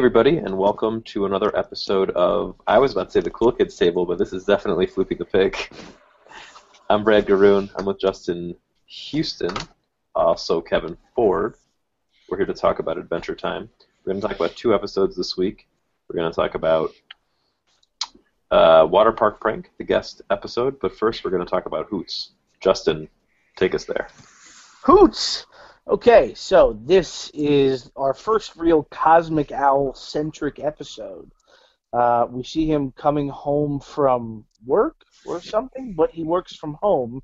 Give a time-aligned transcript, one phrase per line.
[0.00, 3.76] Everybody, and welcome to another episode of I was about to say the Cool Kids
[3.76, 5.54] Table, but this is definitely Floopy the Pig.
[6.88, 7.70] I'm Brad Garoon.
[7.76, 9.54] I'm with Justin Houston,
[10.14, 11.56] also Kevin Ford.
[12.30, 13.68] We're here to talk about Adventure Time.
[14.02, 15.68] We're going to talk about two episodes this week.
[16.08, 16.92] We're going to talk about
[18.50, 22.30] uh, Water Park Prank, the guest episode, but first we're going to talk about Hoots.
[22.60, 23.06] Justin,
[23.54, 24.08] take us there.
[24.82, 25.44] Hoots!
[25.90, 31.32] Okay, so this is our first real Cosmic Owl centric episode.
[31.92, 37.20] Uh, we see him coming home from work or something, but he works from home,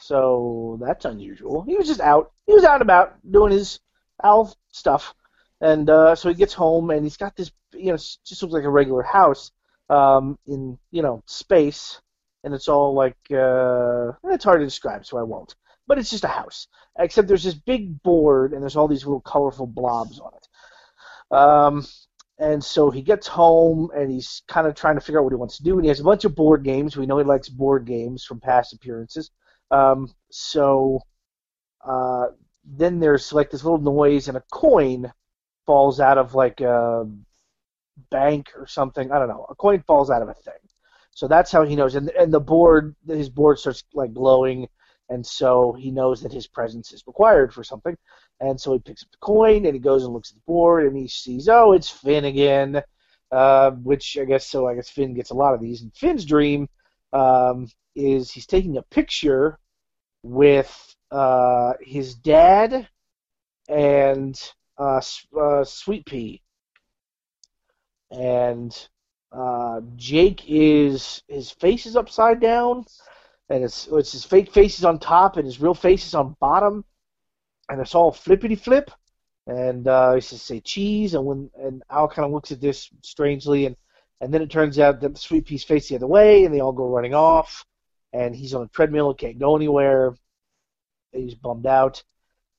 [0.00, 1.60] so that's unusual.
[1.68, 2.32] He was just out.
[2.46, 3.80] He was out about doing his
[4.24, 5.14] owl stuff,
[5.60, 8.64] and uh, so he gets home and he's got this, you know, just looks like
[8.64, 9.50] a regular house
[9.90, 12.00] um, in, you know, space,
[12.44, 15.54] and it's all like uh, it's hard to describe, so I won't
[15.86, 16.68] but it's just a house.
[16.98, 21.36] Except there's this big board and there's all these little colorful blobs on it.
[21.36, 21.86] Um,
[22.38, 25.36] and so he gets home and he's kind of trying to figure out what he
[25.36, 25.74] wants to do.
[25.74, 26.96] And he has a bunch of board games.
[26.96, 29.30] We know he likes board games from past appearances.
[29.70, 31.00] Um, so
[31.86, 32.26] uh,
[32.64, 35.12] then there's like this little noise and a coin
[35.66, 37.08] falls out of like a
[38.10, 39.10] bank or something.
[39.10, 39.46] I don't know.
[39.48, 40.54] A coin falls out of a thing.
[41.12, 41.94] So that's how he knows.
[41.94, 44.68] And and the board, his board starts like glowing
[45.08, 47.96] and so he knows that his presence is required for something.
[48.40, 50.86] And so he picks up the coin and he goes and looks at the board
[50.86, 52.82] and he sees, oh, it's Finn again,
[53.30, 54.66] uh, which I guess so.
[54.66, 55.82] I guess Finn gets a lot of these.
[55.82, 56.68] And Finn's dream
[57.12, 59.58] um, is he's taking a picture
[60.22, 62.88] with uh, his dad
[63.68, 64.38] and
[64.78, 65.00] uh,
[65.38, 66.42] uh, Sweet Pea,
[68.10, 68.88] and
[69.32, 72.84] uh, Jake is his face is upside down
[73.48, 76.36] and it's it's his fake face is on top and his real face is on
[76.40, 76.84] bottom,
[77.68, 78.90] and it's all flippity flip.
[79.46, 82.90] And uh, he says, "Say cheese," and when and Owl kind of looks at this
[83.02, 83.76] strangely, and
[84.20, 86.60] and then it turns out that the sweet pea's face the other way, and they
[86.60, 87.64] all go running off,
[88.12, 90.14] and he's on a treadmill, can't go anywhere.
[91.12, 92.02] He's bummed out,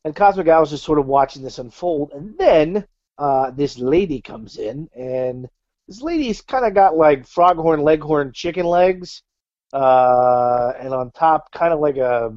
[0.05, 2.87] and Cosmic is just sort of watching this unfold, and then
[3.17, 5.49] uh, this lady comes in, and
[5.87, 9.23] this lady's kind of got like Foghorn, leghorn, chicken legs
[9.73, 12.31] uh, and on top, kind of like a,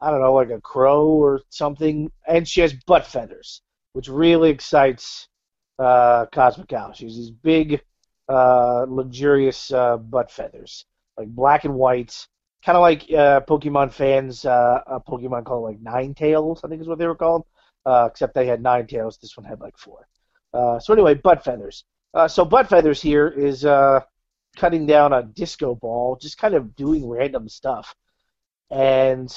[0.00, 4.50] I don't know, like a crow or something, and she has butt feathers, which really
[4.50, 5.28] excites
[5.78, 6.92] uh, Cosmic Owl.
[6.92, 7.80] She has these big,
[8.28, 10.84] uh, luxurious uh, butt feathers,
[11.16, 12.26] like black and white,
[12.64, 16.88] kind of like uh, Pokemon fans, uh, a Pokemon called like Ninetales, I think is
[16.88, 17.44] what they were called,
[17.86, 19.18] uh, except they had nine tails.
[19.18, 20.06] This one had like four.
[20.52, 21.84] Uh, so anyway, butt feathers.
[22.14, 24.00] Uh, so butt feathers here is uh,
[24.58, 27.94] cutting down a disco ball, just kind of doing random stuff.
[28.70, 29.28] And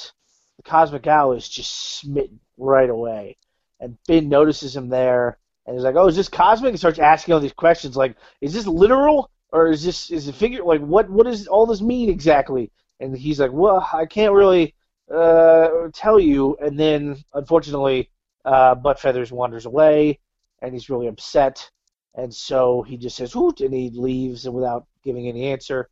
[0.56, 3.38] the Cosmic Owl is just smitten right away.
[3.80, 7.34] And Finn notices him there, and he's like, "Oh, is this cosmic?" And starts asking
[7.34, 10.64] all these questions, like, "Is this literal, or is this is it figure?
[10.64, 14.74] Like, what what does all this mean exactly?" And he's like, "Well, I can't really
[15.12, 18.10] uh, tell you." And then, unfortunately,
[18.44, 20.20] uh, Butt Feathers wanders away,
[20.60, 21.70] and he's really upset.
[22.14, 25.88] And so he just says "hoot" and he leaves without giving any answer.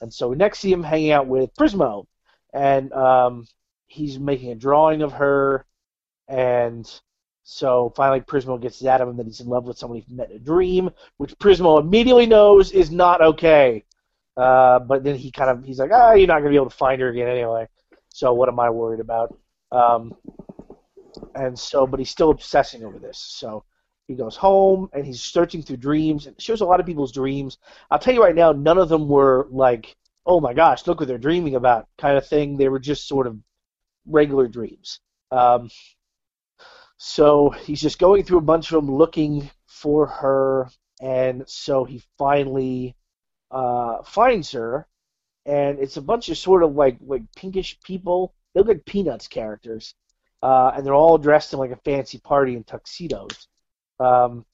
[0.00, 2.06] And so we next see him hanging out with Prismo,
[2.52, 3.46] and um,
[3.86, 5.64] he's making a drawing of her.
[6.28, 6.90] And
[7.42, 10.30] so finally, Prismo gets out of him that he's in love with someone he met
[10.30, 13.84] in a dream, which Prismo immediately knows is not okay.
[14.36, 16.76] Uh, but then he kind of he's like, ah, you're not gonna be able to
[16.76, 17.68] find her again anyway.
[18.08, 19.36] So what am I worried about?
[19.70, 20.14] Um,
[21.34, 23.18] and so, but he's still obsessing over this.
[23.18, 23.64] So
[24.08, 26.26] he goes home and he's searching through dreams.
[26.26, 27.58] It shows a lot of people's dreams.
[27.90, 31.08] I'll tell you right now, none of them were like, "Oh my gosh, look what
[31.08, 32.56] they're dreaming about," kind of thing.
[32.56, 33.38] They were just sort of
[34.06, 35.00] regular dreams.
[35.30, 35.70] Um,
[36.98, 40.68] so he's just going through a bunch of them, looking for her,
[41.00, 42.96] and so he finally
[43.50, 44.86] uh, finds her,
[45.46, 48.34] and it's a bunch of sort of like like pinkish people.
[48.54, 49.94] They look like Peanuts characters,
[50.42, 53.48] uh, and they're all dressed in like a fancy party in tuxedos.
[54.00, 54.44] Um,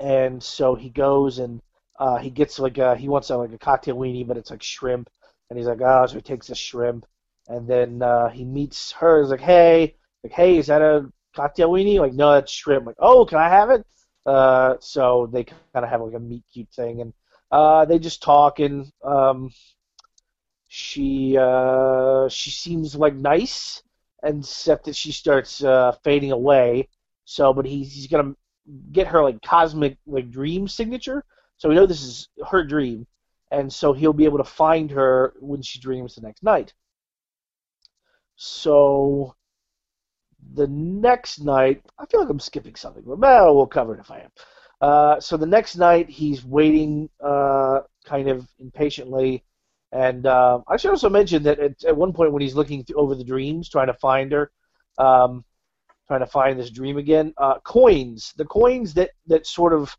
[0.00, 1.60] and so he goes and
[1.98, 4.62] uh, he gets like a, he wants a, like a cocktail weenie, but it's like
[4.62, 5.08] shrimp,
[5.48, 7.06] and he's like, oh, so he takes a shrimp,
[7.48, 9.20] and then uh, he meets her.
[9.20, 12.00] He's like, hey, like, hey, is that a cocktail weenie?
[12.00, 12.86] Like, no, that's shrimp.
[12.86, 13.86] Like, oh, can I have it?
[14.26, 17.12] Uh, so they kind of have like a meet cute thing, and
[17.50, 19.50] uh, they just talk, and um,
[20.68, 23.82] she uh, she seems like nice,
[24.24, 26.88] except that she starts uh, fading away
[27.24, 28.34] so, but he's, he's gonna
[28.92, 31.24] get her like cosmic like dream signature.
[31.58, 33.06] So we know this is her dream,
[33.50, 36.74] and so he'll be able to find her when she dreams the next night.
[38.36, 39.34] So
[40.54, 44.10] the next night, I feel like I'm skipping something, but well, we'll cover it if
[44.10, 44.30] I am.
[44.80, 49.44] Uh, so the next night, he's waiting uh, kind of impatiently.
[49.92, 52.96] And uh, I should also mention that at, at one point when he's looking th-
[52.96, 54.50] over the dreams, trying to find her,
[54.98, 55.44] um,
[56.08, 59.96] trying to find this dream again, uh, coins, the coins that, that sort of,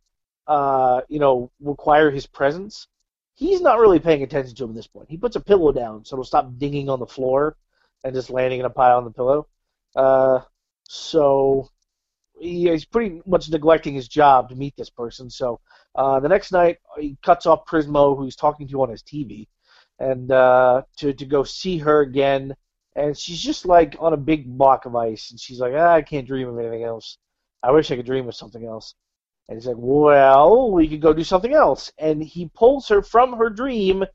[0.48, 2.88] uh, you know, require his presence,
[3.36, 5.10] he's not really paying attention to them at this point.
[5.10, 7.56] He puts a pillow down so it'll stop dinging on the floor
[8.04, 9.48] and just landing in a pile on the pillow.
[9.96, 10.40] Uh,
[10.84, 11.70] so
[12.40, 15.30] he, he's pretty much neglecting his job to meet this person.
[15.30, 15.60] So
[15.96, 19.48] uh, the next night, he cuts off Prismo, who he's talking to on his TV,
[20.00, 22.56] and uh, to to go see her again.
[22.95, 26.01] And she's just like on a big block of ice, and she's like, ah, I
[26.01, 27.18] can't dream of anything else.
[27.63, 28.95] I wish I could dream of something else.
[29.50, 31.92] And he's like, well, we could go do something else.
[31.98, 34.06] And he pulls her from her dream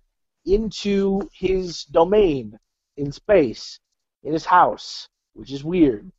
[0.46, 2.58] into his domain
[2.96, 3.80] in space,
[4.22, 6.10] in his house, which is weird.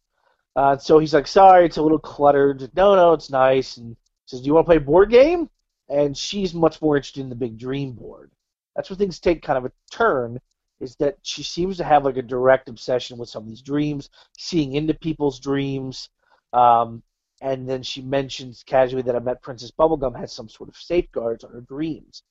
[0.55, 2.69] Uh, so he's like, sorry, it's a little cluttered.
[2.75, 3.77] No, no, it's nice.
[3.77, 3.95] And
[4.25, 5.49] says, do you want to play a board game?
[5.89, 8.31] And she's much more interested in the big dream board.
[8.75, 10.39] That's where things take kind of a turn.
[10.79, 14.09] Is that she seems to have like a direct obsession with some of these dreams,
[14.37, 16.09] seeing into people's dreams.
[16.53, 17.03] Um,
[17.41, 21.43] and then she mentions casually that I met Princess Bubblegum has some sort of safeguards
[21.43, 22.23] on her dreams.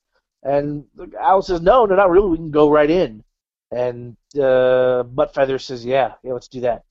[0.42, 0.84] And
[1.20, 2.30] Owl says, no, no, not really.
[2.30, 3.24] We can go right in.
[3.70, 5.04] And uh,
[5.34, 6.84] Feather says, yeah, yeah, let's do that.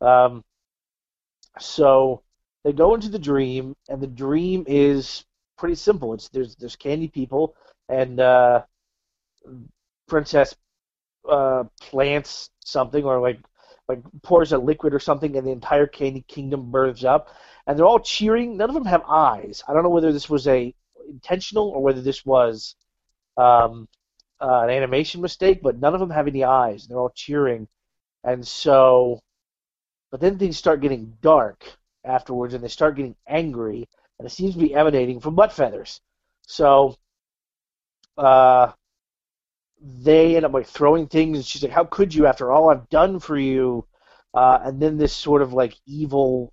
[0.00, 0.44] Um,
[1.58, 2.22] so
[2.64, 5.24] they go into the dream, and the dream is
[5.58, 6.14] pretty simple.
[6.14, 7.54] It's there's there's candy people,
[7.88, 8.62] and uh,
[10.08, 10.54] Princess
[11.28, 13.38] uh, plants something or like
[13.88, 17.28] like pours a liquid or something, and the entire candy kingdom births up,
[17.66, 18.56] and they're all cheering.
[18.56, 19.62] None of them have eyes.
[19.68, 20.74] I don't know whether this was a
[21.08, 22.76] intentional or whether this was
[23.36, 23.88] um,
[24.40, 26.86] uh, an animation mistake, but none of them have any eyes.
[26.86, 27.68] They're all cheering,
[28.24, 29.20] and so,
[30.10, 31.64] but then things start getting dark
[32.04, 33.88] afterwards, and they start getting angry,
[34.18, 36.00] and it seems to be emanating from butt feathers.
[36.46, 36.96] So,
[38.16, 38.72] uh,
[39.82, 42.26] they end up like throwing things, and she's like, "How could you?
[42.26, 43.86] After all I've done for you."
[44.34, 46.52] Uh, and then this sort of like evil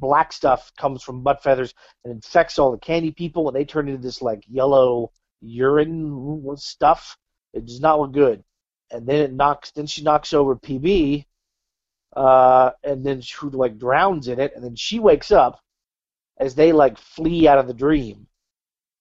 [0.00, 3.88] black stuff comes from butt feathers and infects all the candy people, and they turn
[3.88, 7.16] into this like yellow urine stuff.
[7.52, 8.42] It does not look good.
[8.90, 9.70] And then it knocks.
[9.72, 11.26] Then she knocks over PB,
[12.16, 15.60] uh, and then she like drowns in it, and then she wakes up
[16.38, 18.26] as they like flee out of the dream.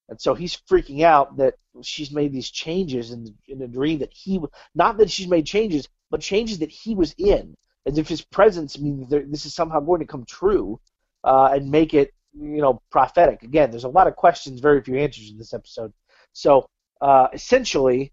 [0.09, 3.99] And so he's freaking out that she's made these changes in the, in the dream
[3.99, 4.39] that he
[4.75, 8.79] not that she's made changes, but changes that he was in, as if his presence
[8.79, 10.79] means this is somehow going to come true
[11.23, 13.43] uh, and make it you know prophetic.
[13.43, 15.93] Again, there's a lot of questions, very few answers in this episode.
[16.33, 16.67] So
[17.01, 18.11] uh, essentially,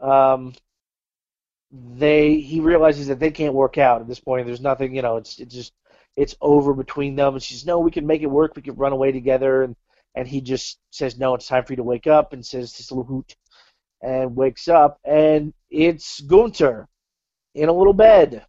[0.00, 0.54] um,
[1.70, 4.46] they he realizes that they can't work out at this point.
[4.46, 5.72] There's nothing, you know, it's it's just
[6.16, 7.34] it's over between them.
[7.34, 8.56] And she says, no, we can make it work.
[8.56, 9.62] We can run away together.
[9.62, 9.76] And
[10.18, 12.32] and he just says no, it's time for you to wake up.
[12.32, 13.36] And says this little hoot,
[14.02, 16.88] and wakes up, and it's Gunter
[17.54, 18.44] in a little bed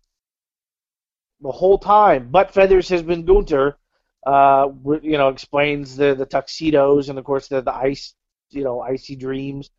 [1.42, 2.30] the whole time.
[2.30, 3.78] Butt Feathers has been Gunter.
[4.26, 4.70] Uh,
[5.02, 8.16] you know, explains the the tuxedos and of course the the ice,
[8.50, 9.70] you know, icy dreams,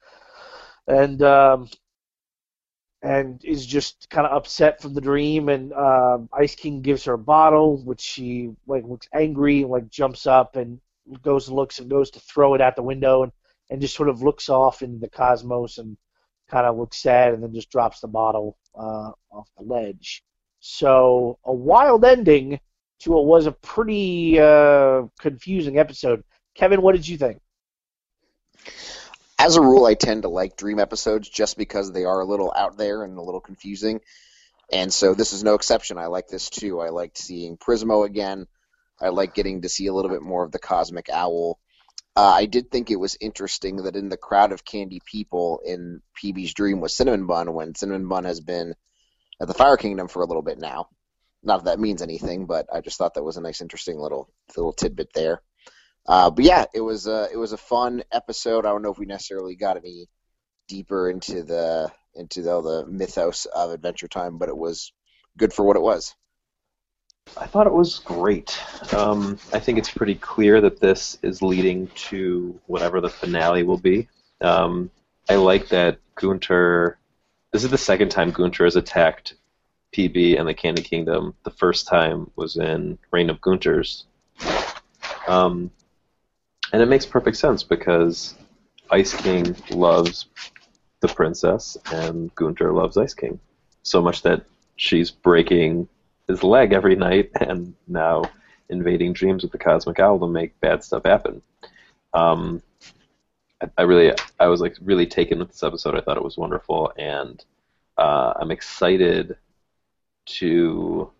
[0.87, 1.69] and um,
[3.03, 5.49] and is just kind of upset from the dream.
[5.49, 9.91] And uh, Ice King gives her a bottle, which she like looks angry and like
[9.91, 10.81] jumps up and
[11.23, 13.33] goes and looks and goes to throw it out the window and
[13.71, 15.97] and just sort of looks off in the cosmos and
[16.49, 20.25] kind of looks sad and then just drops the bottle uh, off the ledge.
[20.59, 22.59] So a wild ending
[23.01, 26.25] to what was a pretty uh, confusing episode.
[26.55, 27.41] Kevin, what did you think?
[29.41, 32.53] as a rule, I tend to like dream episodes just because they are a little
[32.55, 34.03] out there and a little confusing.
[34.71, 35.97] And so this is no exception.
[35.97, 36.79] I like this too.
[36.81, 38.47] I liked seeing Prismo again.
[39.01, 41.59] I like getting to see a little bit more of the cosmic owl.
[42.17, 46.03] Uh, I did think it was interesting that in the crowd of candy people in
[46.23, 48.75] PB's dream was Cinnamon Bun when Cinnamon Bun has been
[49.41, 50.89] at the Fire Kingdom for a little bit now.
[51.43, 54.31] Not that that means anything, but I just thought that was a nice, interesting little
[54.57, 55.41] little tidbit there.
[56.07, 58.67] Uh, but yeah, it was a, it was a fun episode.
[58.67, 60.07] I don't know if we necessarily got any
[60.69, 64.93] deeper into the into the, the mythos of Adventure Time, but it was
[65.39, 66.15] good for what it was.
[67.37, 68.59] I thought it was great.
[68.95, 73.79] Um, I think it's pretty clear that this is leading to whatever the finale will
[73.79, 74.09] be.
[74.41, 74.91] Um,
[75.29, 76.99] I like that Gunter.
[77.53, 79.35] This is the second time Gunter has attacked
[79.93, 81.35] PB and the Candy Kingdom.
[81.45, 84.07] The first time was in Reign of Gunters.
[85.27, 85.71] Um,
[86.73, 88.35] and it makes perfect sense because
[88.91, 90.27] Ice King loves
[91.01, 93.41] the princess, and Gunter loves Ice King
[93.83, 94.45] so much that
[94.77, 95.89] she's breaking
[96.31, 98.25] his leg every night, and now
[98.69, 101.43] invading dreams with the cosmic owl to make bad stuff happen.
[102.15, 102.63] Um,
[103.61, 105.97] I, I really, I was like really taken with this episode.
[105.97, 107.45] I thought it was wonderful, and
[107.99, 109.37] uh, I'm excited
[110.27, 111.11] to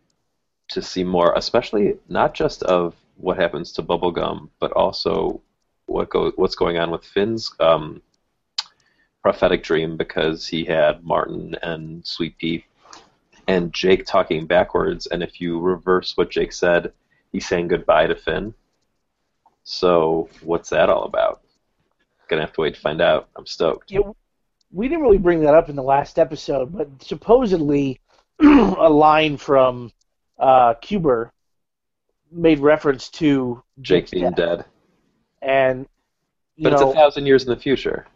[0.69, 5.41] to see more, especially not just of what happens to Bubblegum, but also
[5.87, 8.01] what go what's going on with Finn's um,
[9.23, 12.65] prophetic dream because he had Martin and Sweet Pea
[13.47, 16.93] and Jake talking backwards, and if you reverse what Jake said,
[17.33, 18.55] he's saying goodbye to Finn.
[19.63, 21.43] So what's that all about?
[22.29, 23.29] Gonna have to wait to find out.
[23.37, 23.91] I'm stoked.
[23.91, 24.01] Yeah,
[24.73, 28.01] we didn't really bring that up in the last episode, but supposedly
[28.41, 29.93] a line from
[30.39, 31.33] uh, Cuber
[32.33, 34.37] made reference to Jake Jake's being death.
[34.37, 34.65] dead,
[35.43, 35.87] and
[36.57, 38.07] you but it's a thousand years in the future.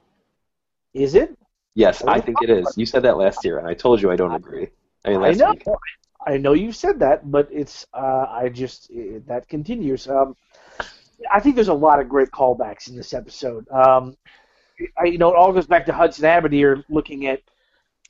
[0.93, 1.37] is it?
[1.75, 2.73] Yes, I think it is.
[2.77, 4.69] You said that last year, and I told you I don't agree.
[5.05, 5.51] I mean, I know.
[5.51, 5.65] week.
[6.27, 10.09] I know you said that, but it's uh, I just it, that continues.
[10.09, 10.37] Um,
[11.31, 13.69] I think there's a lot of great callbacks in this episode.
[13.71, 14.17] Um,
[14.99, 17.43] I, you know, it all goes back to Hunson Abadeer looking at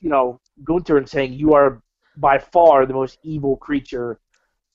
[0.01, 1.81] you know Gunter and saying you are
[2.17, 4.19] by far the most evil creature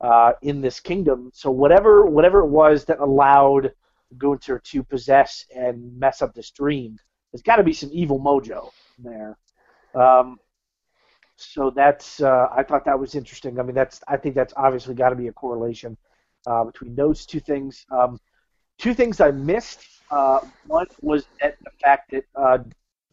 [0.00, 1.30] uh, in this kingdom.
[1.32, 3.72] So whatever whatever it was that allowed
[4.18, 6.98] Gunter to possess and mess up this dream,
[7.32, 9.38] there's got to be some evil mojo there.
[9.94, 10.38] Um,
[11.40, 13.58] so that's uh, I thought that was interesting.
[13.58, 15.96] I mean, that's I think that's obviously got to be a correlation
[16.46, 17.86] uh, between those two things.
[17.90, 18.18] Um,
[18.78, 19.80] two things I missed.
[20.10, 22.58] Uh, one was that the fact that uh,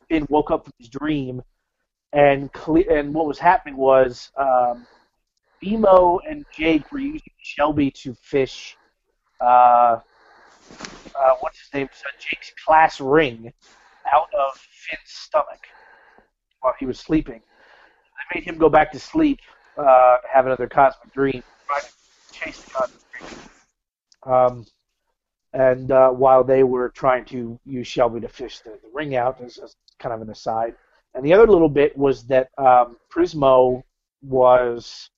[0.10, 1.42] Finn woke up from his dream,
[2.14, 4.86] and cle- and what was happening was um,
[5.64, 8.76] BMO and Jake were using Shelby to fish.
[9.40, 10.00] Uh,
[11.16, 11.90] uh, what's his name?
[12.20, 13.52] Jake's class ring
[14.14, 15.68] out of Finn's stomach
[16.62, 17.42] while he was sleeping.
[18.34, 19.40] Made him go back to sleep,
[19.78, 21.44] uh, have another cosmic dream,
[22.32, 23.40] chase the cosmic dream.
[24.24, 24.66] Um,
[25.54, 29.42] and uh, while they were trying to use Shelby to fish the, the ring out,
[29.42, 30.76] as, as kind of an aside.
[31.14, 33.82] And the other little bit was that um, Prismo
[34.22, 35.10] was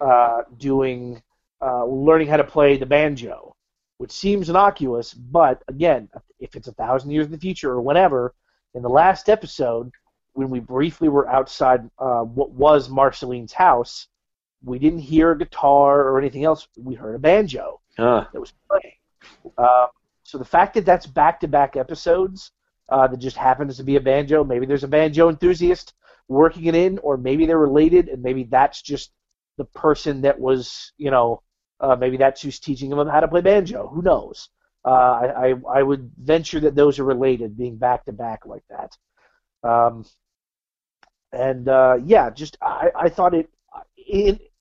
[0.00, 1.22] uh, doing,
[1.60, 3.54] uh, learning how to play the banjo,
[3.98, 8.34] which seems innocuous, but again, if it's a thousand years in the future or whenever,
[8.74, 9.90] in the last episode,
[10.40, 14.08] when we briefly were outside uh, what was Marceline's house,
[14.64, 16.66] we didn't hear a guitar or anything else.
[16.76, 18.96] We heard a banjo Ah, that was playing.
[19.58, 19.88] Um,
[20.22, 22.52] so the fact that that's back-to-back episodes
[22.88, 25.94] uh, that just happens to be a banjo, maybe there's a banjo enthusiast
[26.28, 29.10] working it in, or maybe they're related, and maybe that's just
[29.58, 31.42] the person that was, you know,
[31.80, 33.88] uh, maybe that's who's teaching them how to play banjo.
[33.88, 34.48] Who knows?
[34.84, 38.90] Uh, I, I I would venture that those are related, being back-to-back like that.
[39.62, 40.04] Um,
[41.32, 43.50] and uh, yeah, just I, I thought it.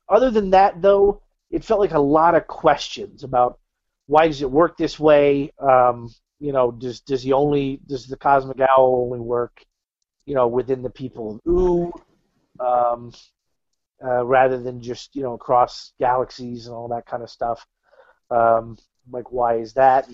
[0.08, 1.22] Other than that, though,
[1.52, 3.60] it felt like a lot of questions about
[4.08, 5.52] why does it work this way?
[5.60, 6.10] Um,
[6.40, 9.64] you know, does does he only does the cosmic owl only work,
[10.26, 11.92] you know, within the people of Ooo,
[12.60, 13.12] um,
[14.04, 17.66] uh, rather than just you know across galaxies and all that kind of stuff?
[18.32, 18.78] Um,
[19.12, 20.08] like why is that?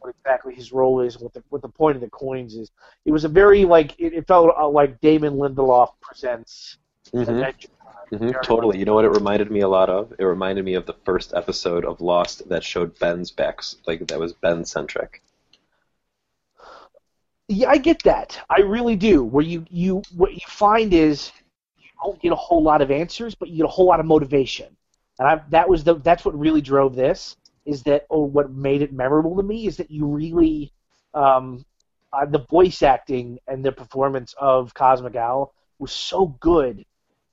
[0.00, 1.18] What exactly his role is?
[1.18, 2.70] What the what the point of the coins is?
[3.04, 6.78] It was a very like it, it felt uh, like Damon Lindelof presents
[7.14, 8.08] mhm, Adventure Time.
[8.12, 8.78] mhm, totally.
[8.78, 10.12] You know what it reminded me a lot of?
[10.18, 14.18] It reminded me of the first episode of Lost that showed Ben's backs, like that
[14.20, 15.22] was Ben centric.
[17.48, 18.40] Yeah, I get that.
[18.50, 19.24] I really do.
[19.24, 21.32] Where you you what you find is
[21.78, 24.06] you don't get a whole lot of answers, but you get a whole lot of
[24.06, 24.76] motivation.
[25.18, 27.36] And I, that was the that's what really drove this.
[27.70, 30.72] Is that or what made it memorable to me is that you really
[31.14, 31.64] um,
[32.12, 36.84] uh, the voice acting and the performance of Cosmic Owl was so good,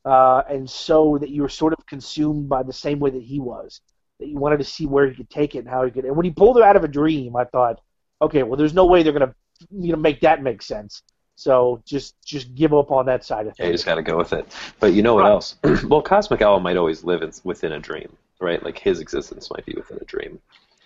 [0.05, 3.39] uh, and so that you were sort of consumed by the same way that he
[3.39, 3.81] was.
[4.19, 6.05] That you wanted to see where he could take it and how he could.
[6.05, 7.81] And when he pulled her out of a dream, I thought,
[8.21, 9.35] okay, well, there's no way they're gonna
[9.71, 11.03] you know make that make sense.
[11.35, 14.17] So just just give up on that side of Yeah, you just got to go
[14.17, 14.47] with it.
[14.79, 15.55] But you know what else?
[15.87, 18.63] well, Cosmic Owl might always live in, within a dream, right?
[18.63, 20.39] Like his existence might be within a dream.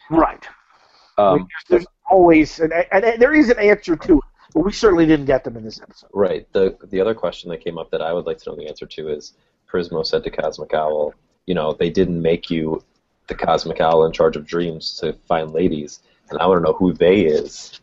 [0.10, 0.46] Right.
[1.18, 4.72] Um, there's, there's always an, and, and there is an answer to it, but we
[4.72, 6.10] certainly didn't get them in this episode.
[6.14, 6.52] Right.
[6.54, 8.86] The the other question that came up that I would like to know the answer
[8.86, 9.34] to is
[9.72, 11.14] Prismo said to Cosmic Owl,
[11.46, 12.84] you know, they didn't make you
[13.28, 16.78] the Cosmic Owl in charge of dreams to find ladies, and I want to know
[16.78, 17.80] who they is.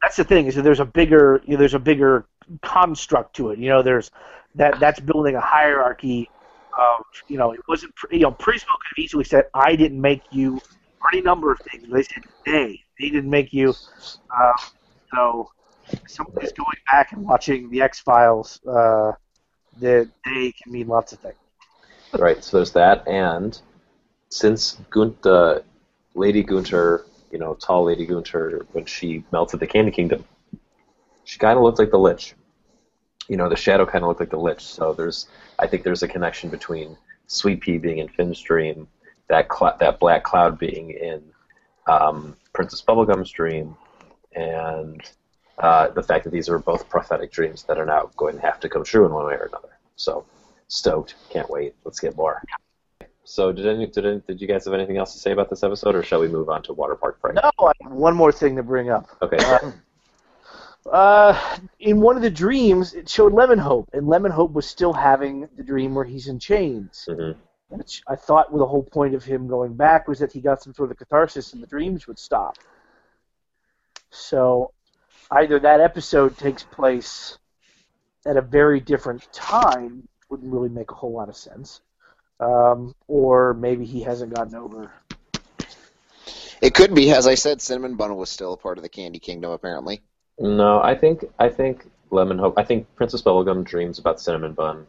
[0.00, 2.26] That's the thing is that there's a bigger you know, there's a bigger
[2.62, 3.58] construct to it.
[3.58, 4.10] You know, there's
[4.54, 6.28] that that's building a hierarchy
[6.78, 10.22] of you know it wasn't you know Prismo could have easily said I didn't make
[10.30, 11.88] you or any number of things.
[11.90, 13.74] They said they they didn't make you.
[14.30, 14.52] Uh,
[15.14, 15.50] so
[16.06, 18.60] somebody's going back and watching the X Files.
[18.66, 19.12] Uh,
[19.80, 21.34] that they can mean lots of things.
[22.18, 22.42] right.
[22.42, 23.58] So there's that, and
[24.28, 25.64] since Gunter,
[26.14, 30.24] Lady Gunter, you know, tall Lady Gunter, when she melted the Candy Kingdom,
[31.24, 32.34] she kind of looked like the Lich.
[33.28, 34.62] You know, the shadow kind of looked like the Lich.
[34.62, 38.88] So there's, I think there's a connection between Sweet Pea being in Finn's dream,
[39.28, 41.22] that cl- that black cloud being in
[41.88, 43.76] um, Princess Bubblegum's dream,
[44.34, 45.00] and
[45.58, 48.60] uh, the fact that these are both prophetic dreams that are now going to have
[48.60, 49.78] to come true in one way or another.
[49.96, 50.26] So
[50.68, 51.74] stoked, can't wait.
[51.84, 52.42] Let's get more.
[53.24, 55.62] So did any did any, did you guys have anything else to say about this
[55.62, 57.34] episode, or shall we move on to Water Park Fright?
[57.34, 59.08] No, I have one more thing to bring up.
[59.22, 59.38] Okay.
[59.38, 59.70] Uh,
[60.90, 64.92] uh, in one of the dreams, it showed Lemon Hope, and Lemon Hope was still
[64.92, 67.06] having the dream where he's in chains.
[67.08, 67.36] Mhm.
[67.68, 70.74] Which I thought the whole point of him going back was that he got some
[70.74, 72.58] sort of catharsis and the dreams would stop.
[74.10, 74.72] So
[75.30, 77.38] either that episode takes place
[78.26, 81.80] at a very different time, wouldn't really make a whole lot of sense,
[82.40, 84.92] um, or maybe he hasn't gotten over.
[86.60, 89.18] It could be, as I said, Cinnamon Bun was still a part of the Candy
[89.18, 90.02] Kingdom, apparently.
[90.38, 92.54] No, I think I think Lemon Hope.
[92.58, 94.86] I think Princess Bubblegum dreams about Cinnamon Bun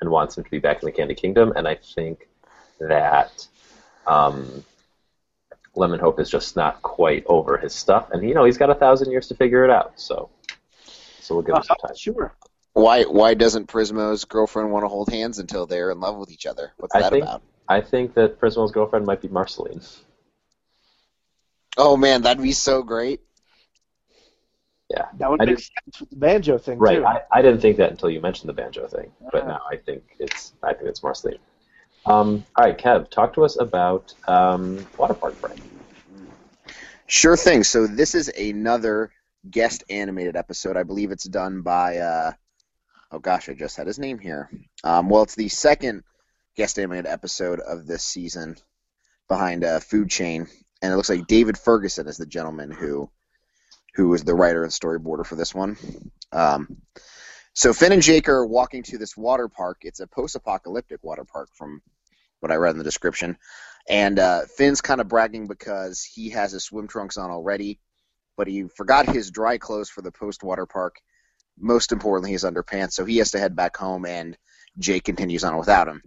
[0.00, 2.28] and wants him to be back in the Candy Kingdom, and I think
[2.80, 3.46] that
[4.06, 4.64] um,
[5.74, 8.74] Lemon Hope is just not quite over his stuff, and you know he's got a
[8.74, 9.92] thousand years to figure it out.
[9.98, 10.28] So,
[11.20, 11.96] so we'll give him some Uh, time.
[11.96, 12.34] sure.
[12.74, 16.44] Why why doesn't Prismo's girlfriend want to hold hands until they're in love with each
[16.46, 16.72] other?
[16.76, 17.42] What's I that think- about?
[17.66, 19.80] I think that Prismo's girlfriend might be Marceline.
[21.78, 23.20] Oh man, that'd be so great.
[24.94, 26.98] Yeah, That would I make sense with the banjo thing right.
[26.98, 27.04] too.
[27.04, 30.04] I, I didn't think that until you mentioned the banjo thing, but now I think
[30.20, 31.38] it's I think it's Marceline.
[32.06, 35.58] Um, all right, Kev, talk to us about um, Water Park Fright.
[37.06, 37.64] Sure thing.
[37.64, 39.10] So this is another
[39.50, 40.76] guest animated episode.
[40.76, 42.32] I believe it's done by uh
[43.10, 44.48] oh gosh, I just had his name here.
[44.84, 46.04] Um, well, it's the second
[46.56, 48.56] guest animated episode of this season
[49.28, 50.46] behind uh, Food Chain,
[50.82, 53.10] and it looks like David Ferguson is the gentleman who
[53.94, 55.76] who is the writer and storyboarder for this one.
[56.32, 56.78] Um,
[57.52, 59.78] so Finn and Jake are walking to this water park.
[59.82, 61.80] It's a post-apocalyptic water park, from
[62.40, 63.36] what I read in the description.
[63.88, 67.78] And uh, Finn's kind of bragging because he has his swim trunks on already,
[68.36, 70.96] but he forgot his dry clothes for the post water park.
[71.56, 74.36] Most importantly, his underpants, so he has to head back home, and
[74.76, 76.02] Jake continues on without him.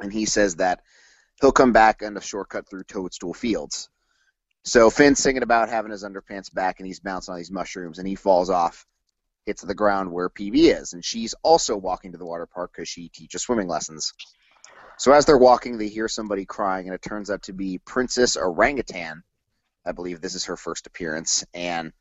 [0.00, 0.80] And he says that
[1.40, 3.88] he'll come back and a shortcut through Toadstool Fields.
[4.64, 8.06] So Finn's singing about having his underpants back, and he's bouncing on these mushrooms, and
[8.06, 8.86] he falls off,
[9.44, 12.88] hits the ground where PB is, and she's also walking to the water park because
[12.88, 14.12] she teaches swimming lessons.
[14.98, 18.36] So as they're walking, they hear somebody crying, and it turns out to be Princess
[18.36, 19.24] Orangutan.
[19.84, 21.92] I believe this is her first appearance, and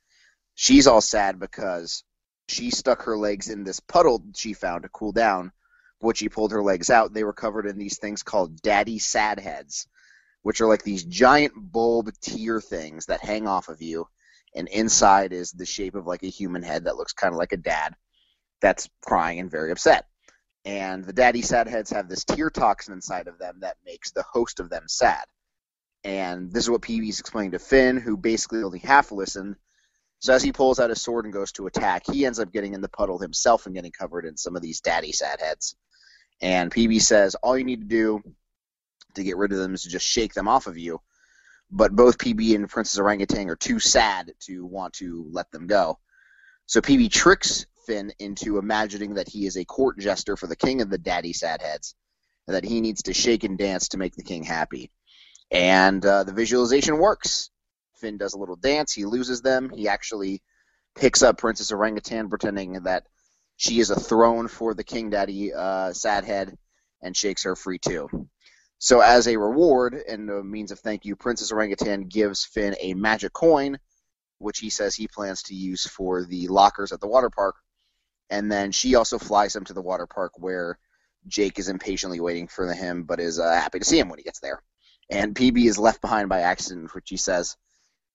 [0.54, 2.04] she's all sad because
[2.48, 5.52] she stuck her legs in this puddle she found to cool down.
[6.00, 9.40] When she pulled her legs out, they were covered in these things called daddy sad
[9.40, 9.88] heads,
[10.44, 14.08] which are like these giant bulb tear things that hang off of you,
[14.56, 17.54] and inside is the shape of like a human head that looks kind of like
[17.54, 17.96] a dad
[18.62, 20.06] that's crying and very upset
[20.66, 24.24] and the daddy sad heads have this tear toxin inside of them that makes the
[24.24, 25.24] host of them sad.
[26.04, 29.56] And this is what PB's explaining to Finn, who basically only half listened.
[30.20, 32.74] So as he pulls out his sword and goes to attack, he ends up getting
[32.74, 35.76] in the puddle himself and getting covered in some of these daddy sad heads.
[36.42, 38.22] And PB says all you need to do
[39.16, 41.02] to get rid of them is to just shake them off of you.
[41.70, 46.00] But both PB and Princess Orangutan are too sad to want to let them go.
[46.66, 50.82] So PB tricks Finn into imagining that he is a court jester for the king
[50.82, 51.96] of the daddy sad heads,
[52.48, 54.92] and that he needs to shake and dance to make the king happy.
[55.50, 57.50] And uh, the visualization works.
[57.96, 58.94] Finn does a little dance.
[58.94, 59.70] He loses them.
[59.70, 60.42] He actually
[60.96, 63.06] picks up Princess Orangutan, pretending that
[63.58, 65.94] she is a throne for the king daddy uh,
[67.04, 68.10] and shakes her free too.
[68.84, 72.96] So, as a reward and a means of thank you, Princess Orangutan gives Finn a
[72.96, 73.78] magic coin,
[74.40, 77.56] which he says he plans to use for the lockers at the water park
[78.32, 80.80] and then she also flies him to the water park where
[81.28, 84.24] Jake is impatiently waiting for him, but is uh, happy to see him when he
[84.24, 84.64] gets there.
[85.10, 87.58] And PB is left behind by accident, which he says,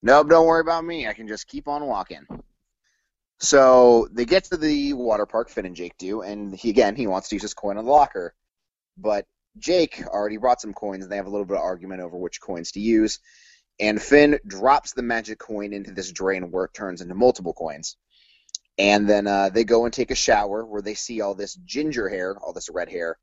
[0.02, 1.06] "Nope, don't worry about me.
[1.06, 2.26] I can just keep on walking."
[3.38, 5.50] So they get to the water park.
[5.50, 7.90] Finn and Jake do, and he again he wants to use his coin on the
[7.90, 8.34] locker,
[8.96, 9.26] but
[9.58, 12.40] Jake already brought some coins, and they have a little bit of argument over which
[12.40, 13.18] coins to use.
[13.78, 17.96] And Finn drops the magic coin into this drain where it turns into multiple coins.
[18.78, 22.08] And then uh, they go and take a shower where they see all this ginger
[22.08, 23.18] hair, all this red hair,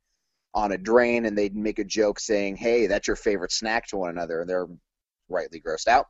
[0.54, 3.98] on a drain, and they make a joke saying, "Hey, that's your favorite snack" to
[3.98, 4.68] one another, and they're
[5.30, 6.08] rightly grossed out.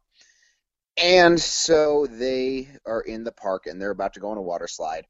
[0.98, 4.68] And so they are in the park, and they're about to go on a water
[4.68, 5.06] slide,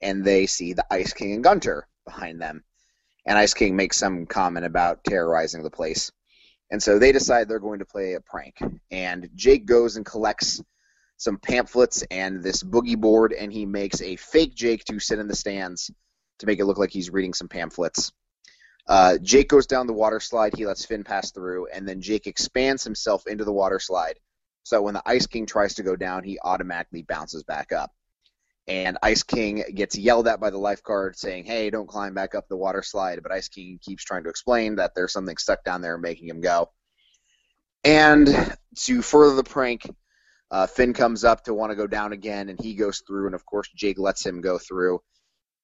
[0.00, 2.64] and they see the Ice King and Gunter behind them,
[3.26, 6.10] and Ice King makes some comment about terrorizing the place.
[6.70, 8.56] And so they decide they're going to play a prank.
[8.90, 10.62] And Jake goes and collects
[11.18, 15.28] some pamphlets and this boogie board, and he makes a fake Jake to sit in
[15.28, 15.90] the stands
[16.38, 18.10] to make it look like he's reading some pamphlets.
[18.88, 20.56] Uh, Jake goes down the water slide.
[20.56, 24.18] He lets Finn pass through, and then Jake expands himself into the water slide.
[24.64, 27.92] So when the Ice King tries to go down, he automatically bounces back up.
[28.68, 32.48] And Ice King gets yelled at by the lifeguard saying, Hey, don't climb back up
[32.48, 33.20] the water slide.
[33.22, 36.40] But Ice King keeps trying to explain that there's something stuck down there making him
[36.40, 36.70] go.
[37.84, 38.28] And
[38.76, 39.90] to further the prank,
[40.50, 43.34] uh, Finn comes up to want to go down again, and he goes through, and
[43.34, 45.00] of course Jake lets him go through.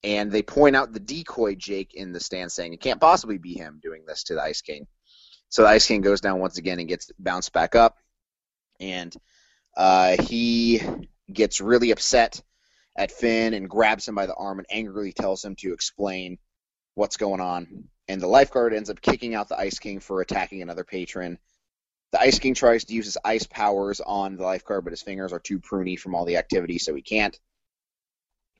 [0.02, 3.54] And they point out the decoy Jake in the stand, saying it can't possibly be
[3.54, 4.86] him doing this to the Ice King.
[5.50, 7.96] So the Ice King goes down once again and gets bounced back up,
[8.80, 9.14] and
[9.76, 10.82] uh, he
[11.32, 12.40] gets really upset
[12.98, 16.36] at Finn and grabs him by the arm and angrily tells him to explain
[16.94, 17.84] what's going on.
[18.08, 21.38] And the lifeguard ends up kicking out the Ice King for attacking another patron.
[22.10, 25.32] The Ice King tries to use his ice powers on the lifeguard, but his fingers
[25.32, 27.38] are too pruny from all the activity, so he can't.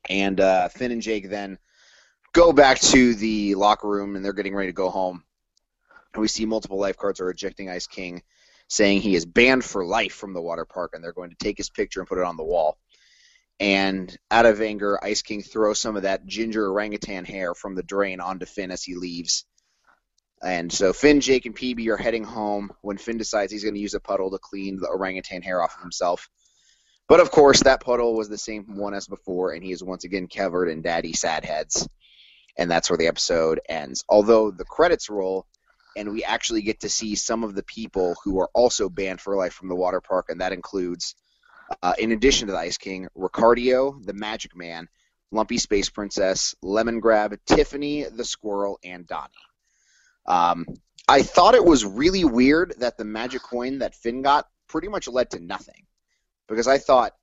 [0.09, 1.59] And uh, Finn and Jake then
[2.33, 5.25] go back to the locker room, and they're getting ready to go home.
[6.15, 8.23] And we see multiple lifeguards are ejecting Ice King,
[8.69, 11.57] saying he is banned for life from the water park, and they're going to take
[11.57, 12.79] his picture and put it on the wall.
[13.61, 17.83] And out of anger, Ice King throws some of that ginger orangutan hair from the
[17.83, 19.45] drain onto Finn as he leaves
[20.43, 23.81] and so Finn, Jake, and PB are heading home when Finn decides he's going to
[23.81, 26.29] use a puddle to clean the orangutan hair off of himself.
[27.09, 30.05] But of course, that puddle was the same one as before, and he is once
[30.05, 31.89] again covered in daddy sad heads.
[32.57, 34.05] And that's where the episode ends.
[34.09, 35.47] Although the credits roll,
[35.97, 39.37] and we actually get to see some of the people who are also banned for
[39.37, 41.15] life from the water park, and that includes,
[41.83, 44.89] uh, in addition to the Ice King, Ricardio, the Magic Man,
[45.31, 49.33] Lumpy Space Princess, Lemon Lemongrab, Tiffany the Squirrel, and Donnie.
[50.27, 50.67] Um,
[51.09, 55.09] I thought it was really weird that the magic coin that Finn got pretty much
[55.09, 55.87] led to nothing.
[56.49, 57.15] Because I thought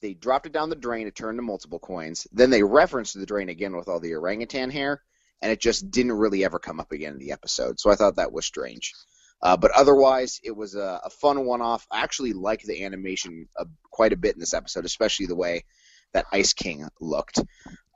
[0.00, 2.26] they dropped it down the drain, it turned to multiple coins.
[2.32, 5.02] Then they referenced the drain again with all the orangutan hair,
[5.42, 7.78] and it just didn't really ever come up again in the episode.
[7.78, 8.94] So I thought that was strange.
[9.42, 11.86] Uh, but otherwise, it was a, a fun one off.
[11.90, 15.64] I actually like the animation uh, quite a bit in this episode, especially the way
[16.12, 17.40] that Ice King looked.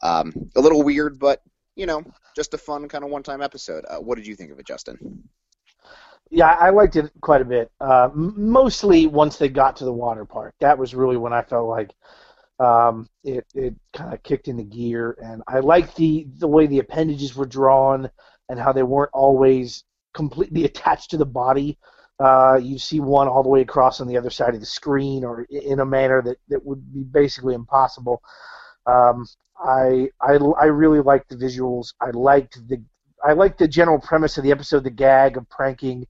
[0.02, 1.40] Um, a little weird, but
[1.76, 2.04] you know,
[2.36, 3.84] just a fun kind of one-time episode.
[3.88, 5.28] Uh, what did you think of it, Justin?
[6.30, 7.72] Yeah, I liked it quite a bit.
[7.80, 11.68] Uh, mostly once they got to the water park, that was really when I felt
[11.68, 11.90] like
[12.60, 16.78] um, it it kind of kicked into gear, and I liked the the way the
[16.78, 18.10] appendages were drawn
[18.48, 21.78] and how they weren't always completely attached to the body.
[22.18, 25.24] Uh, you see one all the way across on the other side of the screen,
[25.24, 28.22] or in a manner that, that would be basically impossible.
[28.86, 29.26] Um,
[29.58, 31.94] I, I I really liked the visuals.
[32.00, 32.82] I liked the
[33.24, 36.06] I liked the general premise of the episode, the gag of pranking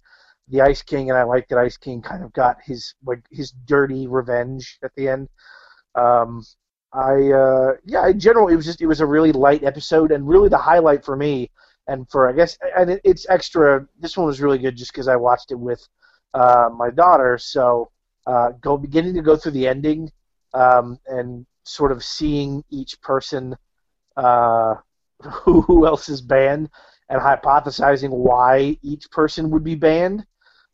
[0.49, 3.53] the Ice King, and I liked that Ice King kind of got his like his
[3.67, 5.29] dirty revenge at the end.
[5.95, 6.45] Um,
[6.93, 10.29] I uh, yeah, in general, it was just it was a really light episode, and
[10.29, 11.51] really the highlight for me,
[11.91, 13.87] and for I guess, and it, it's extra.
[13.99, 15.87] This one was really good just because I watched it with
[16.35, 17.91] uh, my daughter, so
[18.27, 20.11] uh, go beginning to go through the ending,
[20.55, 23.57] um, and sort of seeing each person
[24.17, 24.75] uh,
[25.23, 26.71] who, who else is banned
[27.11, 30.25] and hypothesizing why each person would be banned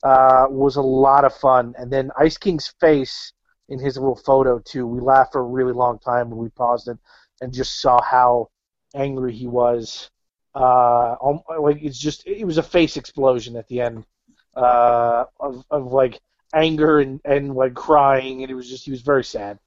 [0.02, 1.74] uh, was a lot of fun.
[1.78, 3.32] And then Ice King's face
[3.68, 4.86] in his little photo too.
[4.86, 6.98] We laughed for a really long time when we paused it
[7.40, 8.50] and just saw how
[8.94, 10.10] angry he was.
[10.56, 11.16] Uh,
[11.60, 14.06] like it's just it was a face explosion at the end
[14.56, 16.18] uh, of of like
[16.54, 19.58] anger and and like crying, and it was just he was very sad.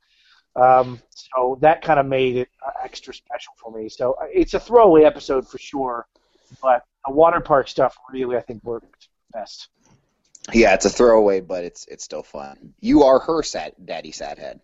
[0.56, 3.88] Um, so that kind of made it uh, extra special for me.
[3.88, 6.08] So uh, it's a throwaway episode for sure,
[6.60, 9.68] but the water park stuff really I think worked best.
[10.52, 12.74] Yeah, it's a throwaway, but it's it's still fun.
[12.80, 14.60] You are her sad daddy sad head.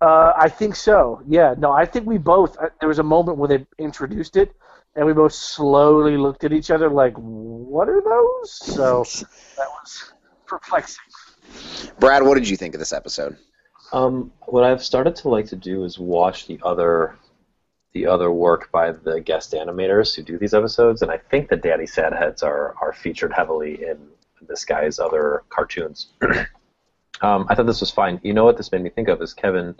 [0.00, 1.22] Uh, I think so.
[1.26, 1.54] Yeah.
[1.58, 2.56] No, I think we both.
[2.58, 4.54] Uh, there was a moment where they introduced it,
[4.96, 9.04] and we both slowly looked at each other like, "What are those?" So
[9.56, 10.12] that was
[10.46, 11.04] perplexing.
[12.00, 13.36] Brad, what did you think of this episode?
[13.92, 17.16] Um, what I've started to like to do is watch the other
[17.92, 21.56] the other work by the guest animators who do these episodes, and I think the
[21.56, 23.98] Daddy Sad Heads are are featured heavily in
[24.48, 26.08] this guy's other cartoons.
[27.20, 28.18] um, I thought this was fine.
[28.22, 29.74] You know what this made me think of is Kevin.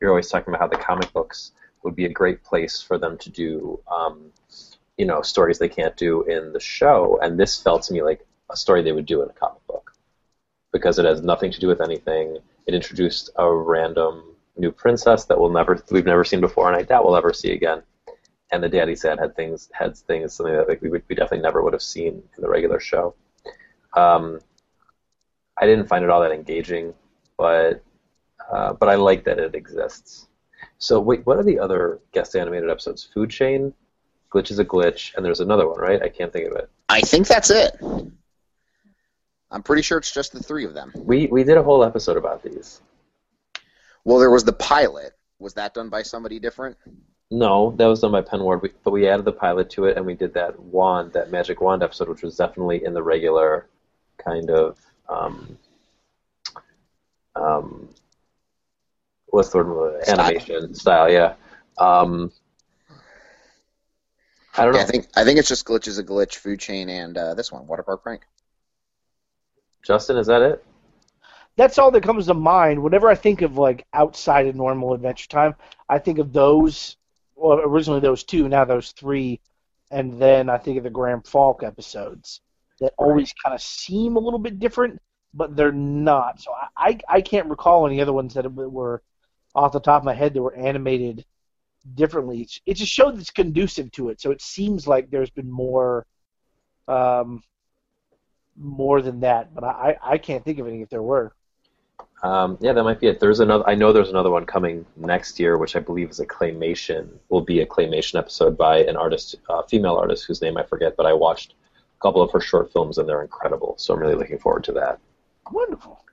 [0.00, 1.52] You're always talking about how the comic books
[1.84, 4.32] would be a great place for them to do, um,
[4.96, 8.26] you know, stories they can't do in the show, and this felt to me like
[8.50, 9.94] a story they would do in a comic book
[10.72, 15.38] because it has nothing to do with anything it introduced a random new princess that
[15.38, 17.82] we'll never we've never seen before, and I doubt we'll ever see again.
[18.50, 21.62] and the Daddy Sad had things had things something that like we we definitely never
[21.62, 23.14] would have seen in the regular show.
[23.96, 24.40] Um,
[25.58, 26.94] I didn't find it all that engaging,
[27.36, 27.82] but
[28.50, 30.28] uh, but I like that it exists.
[30.82, 33.08] So wait, what are the other guest animated episodes?
[33.14, 33.72] Food Chain,
[34.32, 36.02] Glitch is a Glitch, and there's another one, right?
[36.02, 36.68] I can't think of it.
[36.88, 37.76] I think that's it.
[39.52, 40.90] I'm pretty sure it's just the three of them.
[40.96, 42.80] We we did a whole episode about these.
[44.04, 45.12] Well, there was the pilot.
[45.38, 46.76] Was that done by somebody different?
[47.30, 49.96] No, that was done by Pen Ward, we, but we added the pilot to it,
[49.96, 53.68] and we did that wand, that magic wand episode, which was definitely in the regular
[54.18, 55.56] kind of um,
[57.36, 57.88] um,
[59.32, 60.04] what's the word?
[60.06, 61.34] Animation style, yeah.
[61.78, 62.30] Um,
[64.56, 64.80] I don't know.
[64.80, 67.50] I think I think it's just glitch is a glitch, food chain, and uh, this
[67.50, 68.22] one, water park prank.
[69.82, 70.64] Justin, is that it?
[71.56, 72.82] That's all that comes to mind.
[72.82, 75.54] Whenever I think of like outside of normal Adventure Time,
[75.88, 76.96] I think of those.
[77.34, 79.40] Well, originally those two, now those three,
[79.90, 82.40] and then I think of the Graham Falk episodes
[82.80, 85.00] that always kind of seem a little bit different,
[85.32, 86.40] but they're not.
[86.40, 89.02] So I, I I can't recall any other ones that were
[89.54, 91.24] off the top of my head that were animated
[91.94, 92.42] differently.
[92.42, 96.06] It's, it's a show that's conducive to it, so it seems like there's been more,
[96.88, 97.42] um,
[98.56, 99.54] more than that.
[99.54, 101.32] But I, I can't think of any if there were.
[102.22, 103.18] Um, yeah, that might be it.
[103.18, 103.68] There's another.
[103.68, 107.08] I know there's another one coming next year, which I believe is a claymation.
[107.30, 110.96] Will be a claymation episode by an artist, uh, female artist whose name I forget,
[110.96, 113.74] but I watched a couple of her short films and they're incredible.
[113.76, 115.00] So I'm really looking forward to that.
[115.50, 116.04] Wonderful.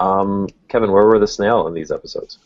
[0.00, 2.38] Um, Kevin, where were the snail in these episodes?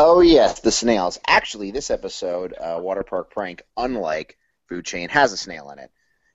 [0.00, 1.18] Oh yes, the snails.
[1.26, 5.90] Actually, this episode, uh, Water Park Prank, unlike Food Chain, has a snail in it,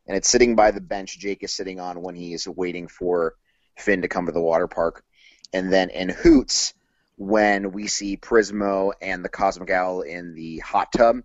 [0.06, 3.36] and it's sitting by the bench Jake is sitting on when he is waiting for
[3.78, 5.06] Finn to come to the water park.
[5.54, 6.74] And then in Hoots,
[7.16, 11.22] when we see Prismo and the Cosmic Owl in the hot tub,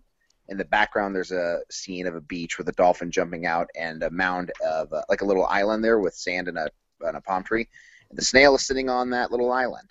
[0.46, 4.00] in the background there's a scene of a beach with a dolphin jumping out and
[4.04, 6.70] a mound of uh, like a little island there with sand and a
[7.00, 7.66] and a palm tree.
[8.10, 9.88] And the snail is sitting on that little island.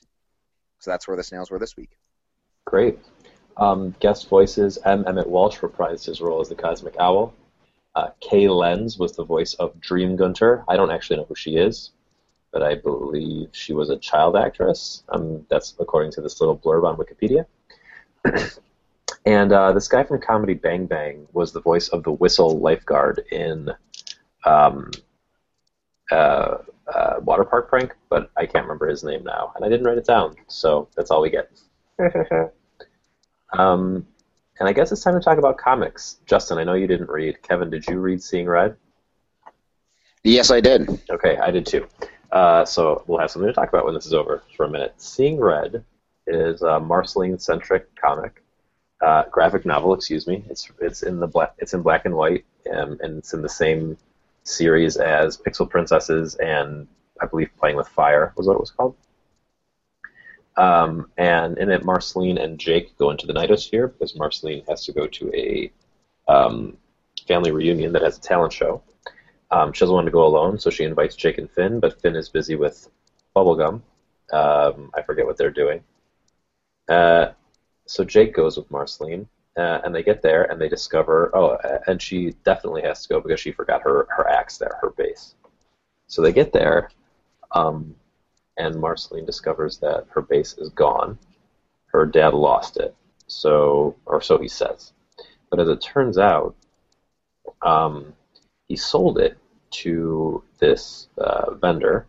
[0.79, 1.96] So that's where the snails were this week.
[2.67, 2.99] Great.
[3.55, 5.05] Um, guest voices: M.
[5.07, 7.33] Emmett Walsh reprised his role as the Cosmic Owl.
[7.95, 10.65] Uh, Kay Lenz was the voice of Dream Gunter.
[10.67, 11.91] I don't actually know who she is,
[12.51, 15.03] but I believe she was a child actress.
[15.07, 17.45] Um, that's according to this little blurb on Wikipedia.
[19.25, 23.23] and uh, this guy from Comedy Bang Bang was the voice of the Whistle lifeguard
[23.31, 23.71] in
[24.43, 24.91] um,
[26.11, 26.57] uh,
[26.93, 29.97] uh, Water Park Prank, but I can't remember his name now, and I didn't write
[29.97, 31.49] it down, so that's all we get.
[33.53, 34.05] um,
[34.59, 36.17] and I guess it's time to talk about comics.
[36.25, 37.41] Justin, I know you didn't read.
[37.41, 38.75] Kevin, did you read Seeing Red?
[40.23, 40.89] Yes, I did.
[41.09, 41.87] Okay, I did too.
[42.31, 44.93] Uh, so we'll have something to talk about when this is over for a minute.
[44.97, 45.83] Seeing Red
[46.25, 48.43] is a Marceline-centric comic,
[49.01, 49.93] uh, graphic novel.
[49.93, 50.43] Excuse me.
[50.49, 51.53] It's it's in the black.
[51.59, 53.97] It's in black and white, um, and it's in the same
[54.43, 56.87] series as Pixel Princesses and
[57.21, 58.95] I believe Playing with Fire was what it was called.
[60.57, 64.91] Um, and in it, Marceline and Jake go into the Nightosphere because Marceline has to
[64.91, 65.71] go to a
[66.27, 66.77] um,
[67.27, 68.81] family reunion that has a talent show.
[69.51, 72.15] Um, she doesn't want to go alone, so she invites Jake and Finn, but Finn
[72.15, 72.89] is busy with
[73.35, 73.81] bubblegum.
[74.33, 75.83] Um, I forget what they're doing.
[76.89, 77.27] Uh,
[77.85, 82.01] so Jake goes with Marceline, uh, and they get there and they discover, oh, and
[82.01, 85.35] she definitely has to go because she forgot her, her axe there, her bass.
[86.07, 86.89] So they get there,
[87.51, 87.95] um,
[88.57, 91.17] and Marceline discovers that her bass is gone.
[91.87, 92.93] Her dad lost it,
[93.27, 94.93] so or so he says.
[95.49, 96.55] But as it turns out,
[97.61, 98.13] um,
[98.67, 99.37] he sold it
[99.69, 102.05] to this uh, vendor,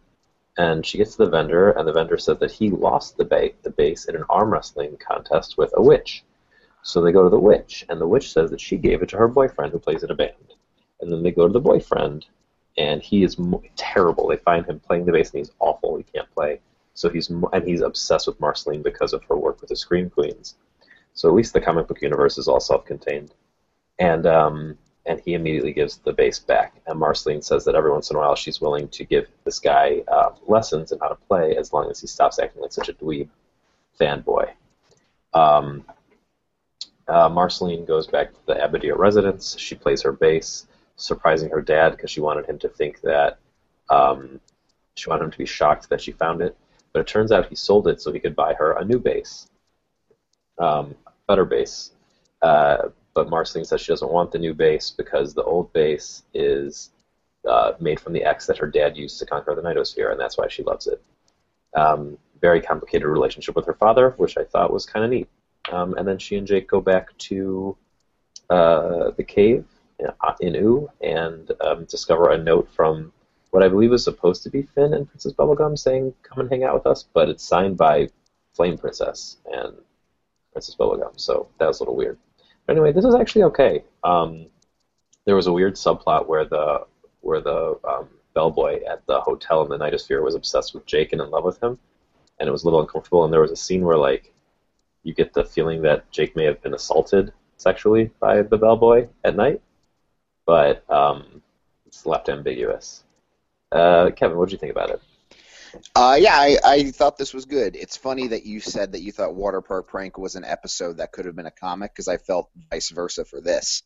[0.57, 3.51] and she gets to the vendor, and the vendor says that he lost the, ba-
[3.63, 6.25] the bass in an arm wrestling contest with a witch.
[6.83, 9.17] So they go to the witch, and the witch says that she gave it to
[9.17, 10.55] her boyfriend who plays in a band.
[11.01, 12.27] And then they go to the boyfriend,
[12.79, 14.29] and he is mo- terrible.
[14.29, 15.97] They find him playing the bass, and he's awful.
[15.97, 16.61] He can't play.
[16.95, 20.09] So he's mo- and he's obsessed with Marceline because of her work with the Scream
[20.09, 20.57] Queens.
[21.13, 23.35] So at least the comic book universe is all self-contained.
[23.99, 26.75] And um, and he immediately gives the bass back.
[26.87, 30.03] And Marceline says that every once in a while she's willing to give this guy
[30.07, 32.93] uh, lessons in how to play as long as he stops acting like such a
[32.93, 33.29] dweeb
[33.99, 34.51] fanboy.
[35.35, 35.85] Um,
[37.09, 39.59] uh, Marceline goes back to the Abadeer residence.
[39.59, 40.68] She plays her bass,
[40.99, 43.39] surprising her dad because she wanted him to think that
[43.89, 44.41] um,
[44.95, 46.57] she wanted him to be shocked that she found it.
[46.93, 49.49] But it turns out he sold it so he could buy her a new bass,
[50.59, 50.95] um,
[51.27, 51.93] better bass.
[52.43, 56.91] Uh, but Marceline says she doesn't want the new bass because the old bass is
[57.49, 60.37] uh, made from the X that her dad used to conquer the Nightosphere, and that's
[60.37, 61.03] why she loves it.
[61.75, 65.29] Um, very complicated relationship with her father, which I thought was kind of neat.
[65.71, 67.77] Um, and then she and Jake go back to
[68.49, 69.67] uh, the cave
[69.99, 70.09] in,
[70.41, 73.13] in Ooo and um, discover a note from
[73.51, 76.65] what I believe was supposed to be Finn and Princess Bubblegum saying, "Come and hang
[76.65, 78.09] out with us," but it's signed by
[78.53, 79.75] Flame Princess and
[80.53, 82.19] Princess Bubblegum, so that was a little weird.
[82.67, 83.85] But anyway, this is actually okay.
[84.05, 84.47] Um,
[85.25, 86.87] there was a weird subplot where the
[87.21, 91.21] where the um, bellboy at the hotel in the Nightosphere was obsessed with Jake and
[91.21, 91.79] in love with him,
[92.39, 93.25] and it was a little uncomfortable.
[93.25, 94.33] And there was a scene where like
[95.03, 99.37] you get the feeling that Jake may have been assaulted sexually by the bellboy at
[99.37, 99.61] night,
[100.49, 101.43] but um,
[101.87, 103.05] it's left ambiguous.
[103.71, 105.03] Uh, Kevin, what did you think about it?
[105.95, 107.77] Uh, yeah, I, I thought this was good.
[107.77, 111.13] It's funny that you said that you thought Water Park Prank was an episode that
[111.13, 113.83] could have been a comic because I felt vice versa for this.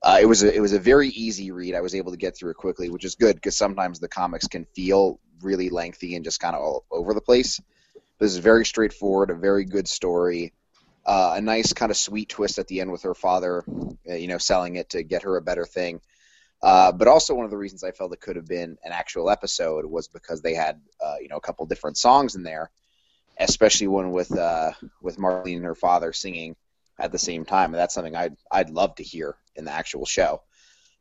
[0.00, 1.74] Uh, it was a, it was a very easy read.
[1.74, 4.46] I was able to get through it quickly, which is good because sometimes the comics
[4.46, 7.60] can feel really lengthy and just kind of all over the place.
[8.20, 10.52] This is very straightforward, a very good story,
[11.06, 13.64] uh, a nice kind of sweet twist at the end with her father,
[14.10, 16.00] uh, you know, selling it to get her a better thing.
[16.62, 19.30] Uh, but also one of the reasons I felt it could have been an actual
[19.30, 22.70] episode was because they had uh, you know a couple different songs in there,
[23.38, 26.56] especially one with uh, with Marceline and her father singing
[26.98, 30.06] at the same time, and that's something I'd I'd love to hear in the actual
[30.06, 30.42] show.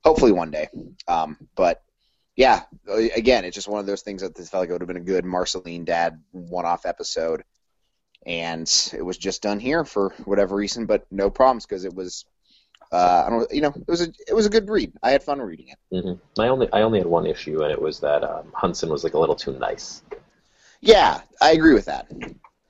[0.04, 0.68] Hopefully one day.
[1.08, 1.82] Um, but
[2.36, 2.64] yeah,
[3.16, 4.98] again, it's just one of those things that this felt like it would have been
[4.98, 7.44] a good Marceline dad one-off episode,
[8.26, 12.26] and it was just done here for whatever reason, but no problems because it was
[12.92, 14.94] uh, I don't, you know, it was a it was a good read.
[15.04, 15.78] I had fun reading it.
[15.94, 16.42] Mm-hmm.
[16.42, 19.14] I only I only had one issue, and it was that um, Hunson was like
[19.14, 20.04] a little too nice.
[20.82, 22.12] Yeah, I agree with that.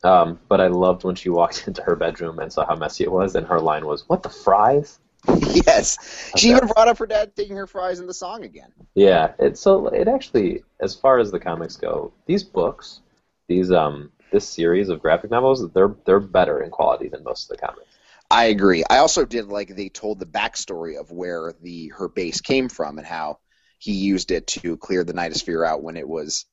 [0.04, 3.12] Um, but I loved when she walked into her bedroom and saw how messy it
[3.12, 5.00] was, and her line was, "What the fries?"
[5.68, 8.72] yes, she even brought up her dad taking her fries in the song again.
[8.94, 13.02] Yeah, it so it actually, as far as the comics go, these books,
[13.48, 17.56] these um, this series of graphic novels, they're they're better in quality than most of
[17.58, 17.88] the comics.
[18.30, 18.84] I agree.
[18.90, 22.98] I also did like they told the backstory of where the her bass came from
[22.98, 23.40] and how
[23.80, 26.46] he used it to clear the Nightosphere out when it was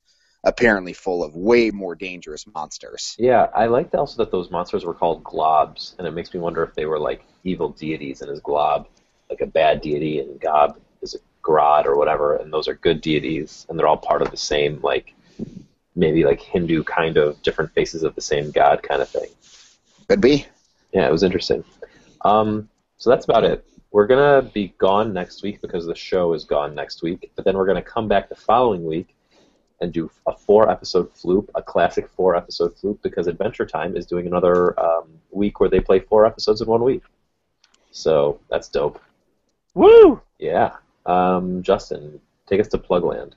[0.45, 3.17] apparently full of way more dangerous monsters.
[3.19, 6.63] Yeah, I liked also that those monsters were called globs, and it makes me wonder
[6.63, 8.87] if they were like evil deities, and his glob,
[9.29, 13.01] like a bad deity, and Gob is a Grod or whatever, and those are good
[13.01, 15.15] deities, and they're all part of the same like
[15.95, 19.29] maybe like Hindu kind of different faces of the same god kind of thing.
[20.09, 20.47] Could be
[20.93, 21.65] yeah, it was interesting.
[22.25, 23.65] Um, so that's about it.
[23.91, 27.57] We're gonna be gone next week because the show is gone next week, but then
[27.57, 29.15] we're gonna come back the following week
[29.81, 34.07] and do a four episode floop, a classic four episode floop, because Adventure Time is
[34.07, 37.03] doing another um, week where they play four episodes in one week.
[37.91, 39.01] So that's dope.
[39.75, 40.21] Woo!
[40.39, 40.77] Yeah.
[41.05, 43.33] Um, Justin, take us to Plugland.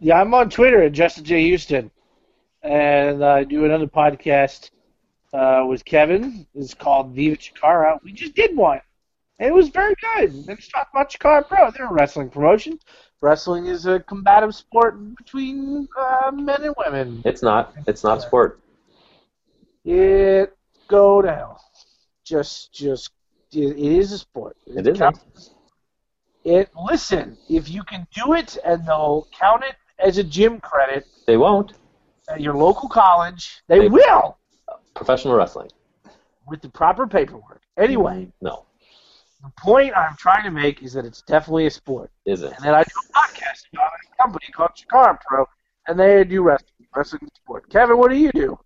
[0.00, 1.90] Yeah, I'm on Twitter at Justin J Houston,
[2.62, 4.70] and I do another podcast
[5.32, 6.46] uh, with Kevin.
[6.54, 7.98] It's called Viva Chikara.
[8.04, 8.80] We just did one.
[9.40, 10.46] And it was very good.
[10.46, 11.72] Let's talk about Chikara Pro.
[11.72, 12.78] They're a wrestling promotion.
[13.20, 17.22] Wrestling is a combative sport between uh, men and women.
[17.24, 17.74] It's not.
[17.88, 18.60] It's not a sport.
[19.84, 20.56] It
[20.86, 21.60] go to hell.
[22.24, 23.10] Just, just,
[23.52, 24.56] it, it is a sport.
[24.64, 25.50] It, it is.
[26.44, 27.36] It listen.
[27.48, 31.06] If you can do it, and they'll count it as a gym credit.
[31.26, 31.72] They won't.
[32.28, 34.38] At your local college, they, they will
[34.98, 35.70] professional wrestling.
[36.46, 37.62] With the proper paperwork.
[37.76, 38.32] Anyway.
[38.42, 38.66] No.
[39.42, 42.10] The point I'm trying to make is that it's definitely a sport.
[42.26, 42.52] Is it?
[42.56, 45.46] And then I do a podcast about a company called Chikara Pro,
[45.86, 47.70] and they do wrestling, wrestling sport.
[47.70, 48.58] Kevin, what do you do?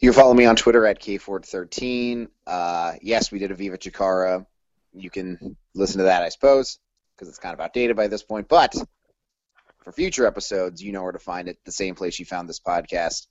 [0.00, 2.28] You can follow me on Twitter at kford13.
[2.46, 4.46] Uh, yes, we did a Viva Chikara.
[4.94, 6.78] You can listen to that, I suppose,
[7.14, 8.48] because it's kind of outdated by this point.
[8.48, 8.74] But
[9.88, 11.56] for future episodes, you know where to find it.
[11.64, 13.26] The same place you found this podcast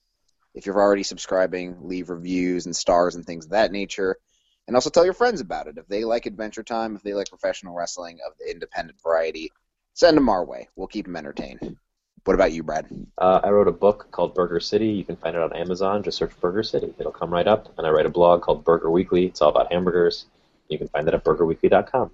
[0.55, 4.17] if you're already subscribing, leave reviews and stars and things of that nature.
[4.65, 5.77] And also tell your friends about it.
[5.77, 9.51] If they like Adventure Time, if they like professional wrestling of the independent variety,
[9.93, 10.67] send them our way.
[10.75, 11.77] We'll keep them entertained.
[12.25, 12.87] What about you, Brad?
[13.19, 14.87] Uh, I wrote a book called Burger City.
[14.87, 16.01] You can find it on Amazon.
[16.01, 16.91] Just search Burger City.
[16.97, 17.71] It'll come right up.
[17.77, 19.27] And I write a blog called Burger Weekly.
[19.27, 20.25] It's all about hamburgers.
[20.69, 22.09] You can find that at burgerweekly.com.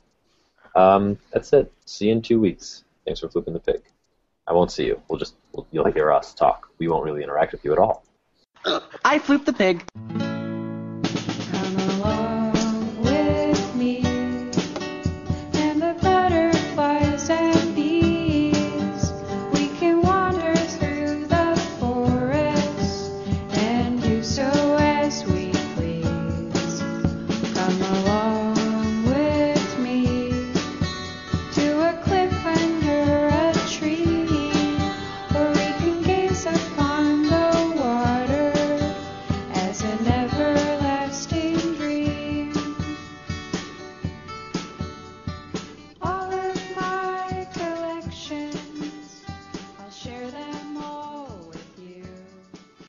[0.76, 1.72] Um, that's it.
[1.86, 2.84] See you in two weeks.
[3.06, 3.84] Thanks for flipping the pig.
[4.48, 5.02] I won't see you.
[5.08, 6.70] We'll just we'll, you'll hear us talk.
[6.78, 8.04] We won't really interact with you at all.
[9.06, 9.84] I flooped the pig.